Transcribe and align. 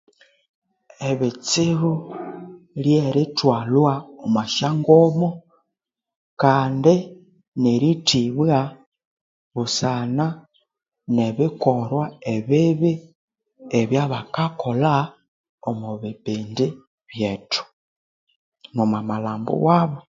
Ebitsibu 1.09 1.91
lyerithwalhwa 2.83 3.93
omwa 4.23 4.43
sya 4.55 4.69
ngomo 4.79 5.29
kandi 6.41 6.93
nerithibwa 7.61 8.57
busana 9.55 10.25
nebikorwa 11.15 12.03
ebibi 12.35 12.91
ebya 13.79 14.03
bakakolha 14.11 14.93
omwa 15.69 15.91
bipindi 16.01 16.65
byethu 17.09 17.63
nomwa 18.75 18.99
malhambo 19.09 19.53
wabo. 19.67 19.99